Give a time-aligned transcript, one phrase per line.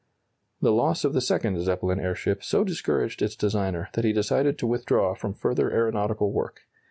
[0.61, 4.65] The loss of the second Zeppelin airship so discouraged its designer that he decided to
[4.65, 6.61] withdraw from further aeronautical work.